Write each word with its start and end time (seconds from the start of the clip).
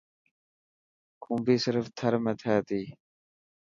کومبي 1.23 1.55
صرف 1.65 1.85
ٿر 1.97 2.13
۾ 2.25 2.33
ٿي 2.41 2.55
تي. 2.67 2.81